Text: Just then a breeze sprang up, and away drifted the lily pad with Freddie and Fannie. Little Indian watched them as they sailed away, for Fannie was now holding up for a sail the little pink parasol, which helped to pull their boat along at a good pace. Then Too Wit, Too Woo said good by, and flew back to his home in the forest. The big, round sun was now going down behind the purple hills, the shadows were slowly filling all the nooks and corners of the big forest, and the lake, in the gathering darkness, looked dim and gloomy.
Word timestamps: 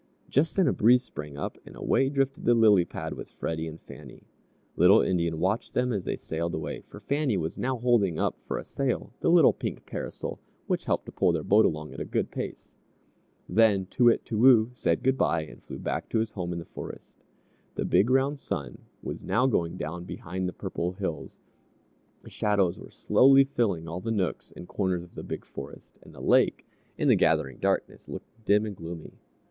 Just 0.31 0.55
then 0.55 0.67
a 0.67 0.73
breeze 0.73 1.03
sprang 1.03 1.37
up, 1.37 1.59
and 1.63 1.75
away 1.75 2.09
drifted 2.09 2.45
the 2.45 2.55
lily 2.55 2.85
pad 2.85 3.13
with 3.13 3.29
Freddie 3.29 3.67
and 3.67 3.79
Fannie. 3.79 4.23
Little 4.75 4.99
Indian 4.99 5.37
watched 5.39 5.75
them 5.75 5.93
as 5.93 6.05
they 6.05 6.15
sailed 6.15 6.55
away, 6.55 6.81
for 6.87 6.99
Fannie 6.99 7.37
was 7.37 7.59
now 7.59 7.77
holding 7.77 8.17
up 8.17 8.35
for 8.41 8.57
a 8.57 8.65
sail 8.65 9.13
the 9.19 9.29
little 9.29 9.53
pink 9.53 9.85
parasol, 9.85 10.39
which 10.65 10.85
helped 10.85 11.05
to 11.05 11.11
pull 11.11 11.31
their 11.31 11.43
boat 11.43 11.65
along 11.67 11.93
at 11.93 11.99
a 11.99 12.05
good 12.05 12.31
pace. 12.31 12.73
Then 13.47 13.85
Too 13.85 14.05
Wit, 14.05 14.25
Too 14.25 14.39
Woo 14.39 14.71
said 14.73 15.03
good 15.03 15.19
by, 15.19 15.43
and 15.43 15.61
flew 15.61 15.77
back 15.77 16.09
to 16.09 16.17
his 16.17 16.31
home 16.31 16.51
in 16.51 16.57
the 16.57 16.65
forest. 16.65 17.15
The 17.75 17.85
big, 17.85 18.09
round 18.09 18.39
sun 18.39 18.79
was 19.03 19.21
now 19.21 19.45
going 19.45 19.77
down 19.77 20.05
behind 20.05 20.49
the 20.49 20.51
purple 20.53 20.93
hills, 20.93 21.37
the 22.23 22.29
shadows 22.31 22.79
were 22.79 22.89
slowly 22.89 23.43
filling 23.43 23.87
all 23.87 24.01
the 24.01 24.09
nooks 24.09 24.49
and 24.55 24.67
corners 24.67 25.03
of 25.03 25.13
the 25.13 25.21
big 25.21 25.45
forest, 25.45 25.99
and 26.01 26.11
the 26.11 26.21
lake, 26.23 26.65
in 26.97 27.07
the 27.07 27.15
gathering 27.15 27.59
darkness, 27.59 28.09
looked 28.09 28.45
dim 28.47 28.65
and 28.65 28.75
gloomy. 28.75 29.19